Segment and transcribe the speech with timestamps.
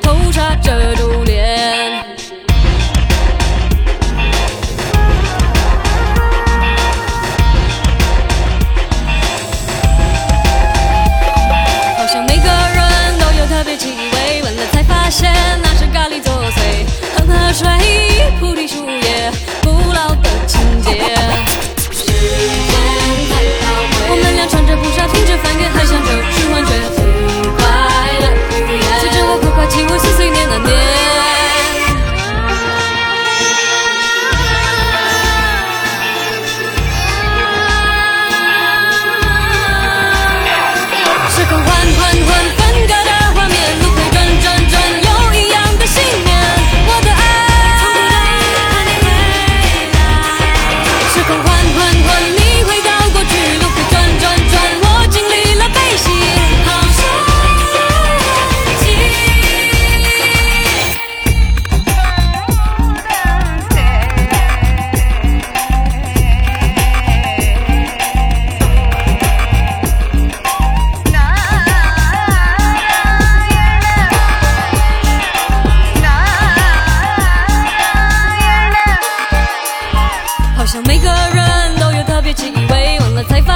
[0.00, 1.51] 头纱遮住脸。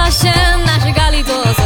[0.06, 0.32] 发现
[0.64, 1.62] 那是咖喱作祟，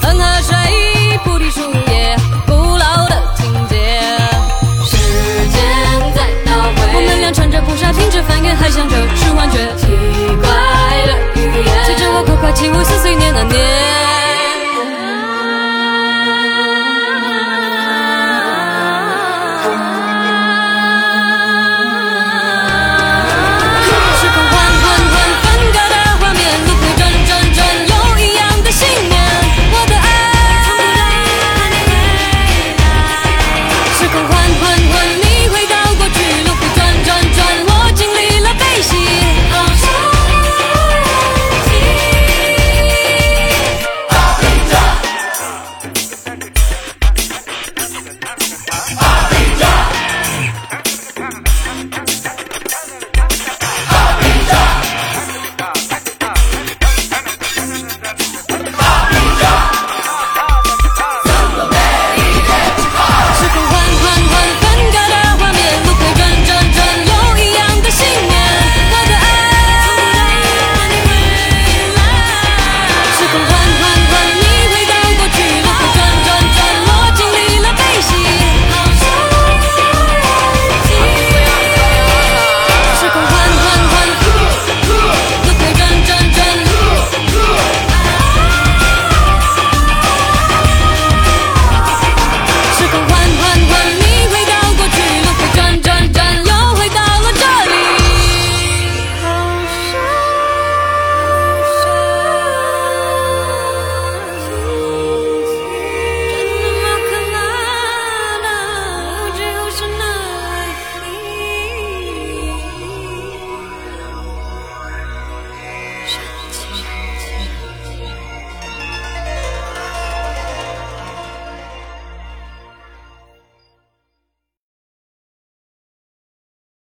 [0.00, 3.74] 恒河水菩提树叶，古老的情节。
[4.86, 4.96] 时
[5.48, 5.60] 间
[6.14, 9.58] 在倒退，我们俩穿着婚纱，听着梵乐，还想着是幻觉。
[9.76, 9.88] 奇
[10.40, 10.46] 怪
[11.04, 12.74] 的语言，接着我快快起舞。